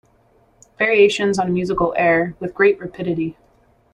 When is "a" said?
1.49-1.51